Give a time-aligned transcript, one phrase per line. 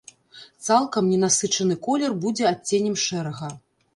[0.67, 3.53] Цалкам ненасычаны колер будзе адценнем шэрага.